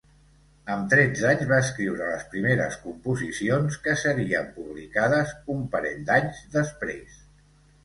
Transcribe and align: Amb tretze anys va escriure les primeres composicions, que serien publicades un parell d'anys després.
Amb 0.75 0.85
tretze 0.93 1.27
anys 1.31 1.43
va 1.51 1.59
escriure 1.63 2.07
les 2.13 2.23
primeres 2.31 2.79
composicions, 2.87 3.77
que 3.85 3.95
serien 4.07 4.51
publicades 4.57 5.37
un 5.57 5.63
parell 5.77 6.03
d'anys 6.11 6.43
després. 6.59 7.25